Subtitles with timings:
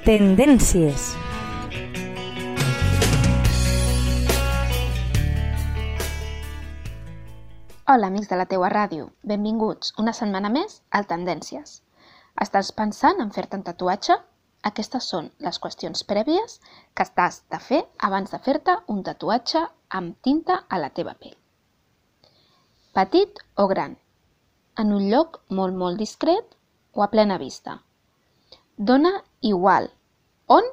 [0.00, 1.10] Tendències.
[7.84, 9.10] Hola, amics de la teua ràdio.
[9.20, 11.74] Benvinguts una setmana més al Tendències.
[12.40, 14.16] Estàs pensant en fer-te un tatuatge?
[14.70, 16.56] Aquestes són les qüestions prèvies
[16.96, 19.66] que estàs de fer abans de fer-te un tatuatge
[20.00, 21.36] amb tinta a la teva pell.
[22.96, 24.00] Petit o gran?
[24.80, 26.56] En un lloc molt, molt discret
[26.96, 27.82] o a plena vista?
[28.80, 29.10] Dona
[29.42, 29.90] igual
[30.50, 30.66] on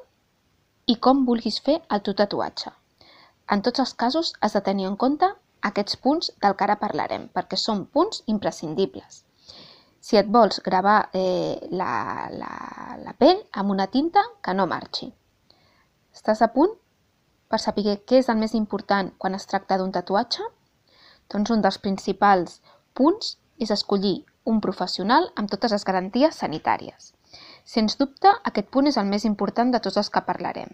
[0.92, 2.72] i com vulguis fer el teu tatuatge.
[3.54, 5.28] En tots els casos has de tenir en compte
[5.68, 9.22] aquests punts del que ara parlarem, perquè són punts imprescindibles.
[10.00, 11.92] Si et vols gravar eh, la,
[12.32, 12.52] la,
[13.04, 15.10] la pell amb una tinta que no marxi.
[16.14, 16.74] Estàs a punt
[17.48, 20.46] per saber què és el més important quan es tracta d'un tatuatge?
[21.32, 22.58] Doncs un dels principals
[22.98, 24.16] punts és escollir
[24.48, 27.12] un professional amb totes les garanties sanitàries.
[27.68, 30.70] Sens dubte, aquest punt és el més important de tots els que parlarem.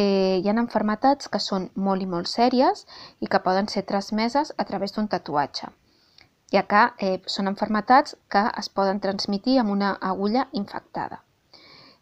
[0.00, 2.80] Eh, hi ha enfermetats que són molt i molt sèries
[3.20, 5.68] i que poden ser transmeses a través d'un tatuatge,
[6.54, 11.20] ja que eh, són enfermetats que es poden transmitir amb una agulla infectada.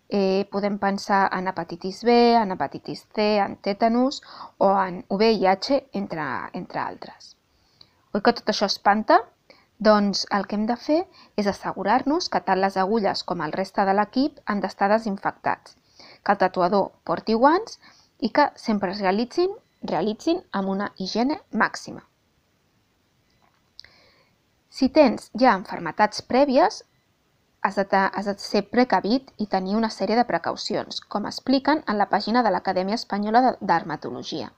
[0.08, 4.22] Eh, podem pensar en hepatitis B, en hepatitis C, en tètanus
[4.58, 6.30] o en VIH, entre,
[6.62, 7.34] entre altres.
[8.14, 9.20] Oi que tot això espanta?
[9.80, 11.00] Doncs el que hem de fer
[11.40, 15.76] és assegurar-nos que tant les agulles com el reste de l'equip han d'estar desinfectats
[16.24, 17.78] que el tatuador porti guants
[18.20, 19.52] i que sempre es realitzin,
[19.92, 22.04] realitzin amb una higiene màxima.
[24.68, 26.82] Si tens ja enfermetats prèvies,
[27.62, 31.98] has de, has de ser precavit i tenir una sèrie de precaucions, com expliquen en
[31.98, 34.52] la pàgina de l'Acadèmia Espanyola de Dermatologia.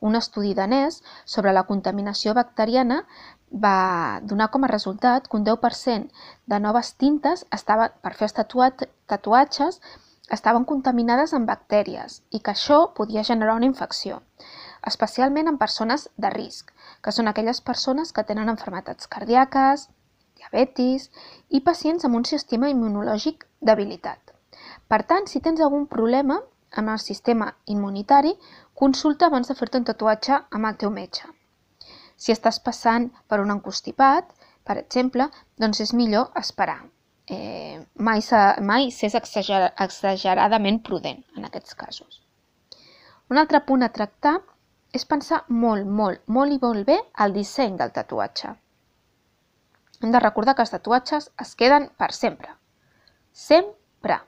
[0.00, 3.02] Un estudi danès sobre la contaminació bacteriana
[3.50, 6.10] va donar com a resultat que un 10%
[6.46, 8.36] de noves tintes estava, per fer els
[9.06, 9.80] tatuatges
[10.36, 14.20] estaven contaminades amb bactèries i que això podia generar una infecció,
[14.90, 19.88] especialment en persones de risc, que són aquelles persones que tenen enfermetats cardíaques,
[20.36, 21.08] diabetis
[21.48, 24.34] i pacients amb un sistema immunològic debilitat.
[24.88, 26.38] Per tant, si tens algun problema
[26.76, 28.36] amb el sistema immunitari,
[28.74, 31.37] consulta abans de fer-te un tatuatge amb el teu metge.
[32.18, 34.30] Si estàs passant per un encostipat,
[34.66, 36.80] per exemple, doncs és millor esperar
[37.28, 38.22] eh, mai,
[38.60, 42.22] mai s'és exager exageradament prudent en aquests casos.
[43.28, 44.38] Un altre punt a tractar
[44.96, 48.54] és pensar molt, molt, molt i molt bé el disseny del tatuatge.
[50.00, 52.54] Hem de recordar que els tatuatges es queden per sempre.
[53.32, 54.20] Sempre.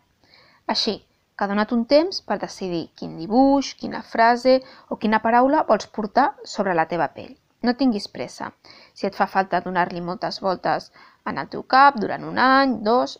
[0.67, 0.99] Així,
[1.39, 4.59] que donat un temps per decidir quin dibuix, quina frase
[4.91, 7.33] o quina paraula vols portar sobre la teva pell.
[7.66, 8.50] No tinguis pressa.
[8.97, 10.91] Si et fa falta donar-li moltes voltes
[11.31, 13.19] en el teu cap durant un any, dos,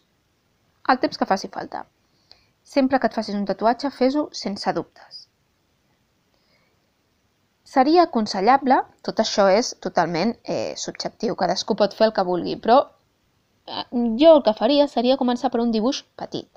[0.89, 1.83] el temps que faci falta.
[2.75, 5.27] Sempre que et facis un tatuatge, fes-ho sense dubtes.
[7.71, 12.79] Seria aconsellable, tot això és totalment eh, subjectiu, cadascú pot fer el que vulgui, però
[12.83, 13.85] eh,
[14.23, 16.49] jo el que faria seria començar per un dibuix petit.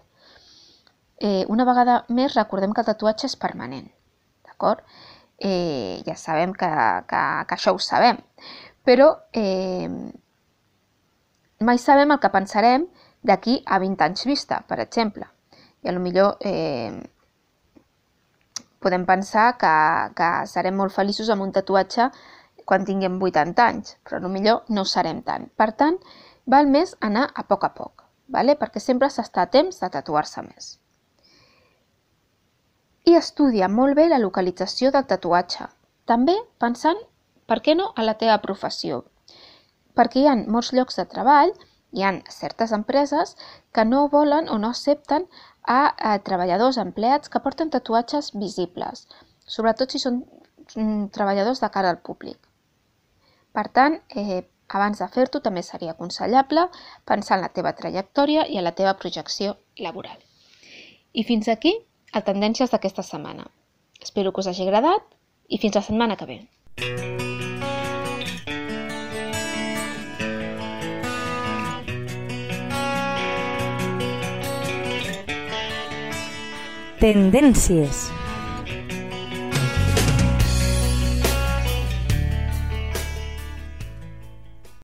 [1.21, 3.85] Eh, una vegada més recordem que el tatuatge és permanent,
[4.47, 4.81] d'acord?
[5.39, 6.69] Eh, ja sabem que,
[7.09, 8.19] que, que això ho sabem,
[8.85, 9.89] però eh,
[11.59, 12.85] mai sabem el que pensarem
[13.23, 15.27] d'aquí a 20 anys vista, per exemple.
[15.83, 16.91] I a lo millor eh,
[18.83, 19.73] podem pensar que,
[20.15, 22.09] que serem molt feliços amb un tatuatge
[22.67, 25.49] quan tinguem 80 anys, però lo millor no ho serem tant.
[25.59, 25.99] Per tant,
[26.45, 28.55] val més anar a poc a poc, vale?
[28.59, 30.73] perquè sempre s'està a temps de tatuar-se més.
[33.03, 35.65] I estudia molt bé la localització del tatuatge,
[36.11, 36.99] també pensant,
[37.51, 39.01] per què no, a la teva professió,
[39.99, 41.51] perquè hi ha molts llocs de treball,
[41.91, 43.35] hi ha certes empreses
[43.75, 45.27] que no volen o no accepten
[45.63, 45.81] a,
[46.11, 49.05] a treballadors empleats que porten tatuatges visibles,
[49.57, 52.39] sobretot si són mm, treballadors de cara al públic.
[53.53, 54.41] Per tant, eh,
[54.79, 56.69] abans de fer-t'ho també seria aconsellable
[57.05, 59.57] pensar en la teva trajectòria i en la teva projecció
[59.87, 60.23] laboral.
[61.13, 61.75] I fins aquí
[62.13, 63.47] el Tendències d'aquesta setmana.
[64.01, 65.05] Espero que us hagi agradat
[65.49, 66.39] i fins la setmana que ve.
[77.03, 78.22] Tendències.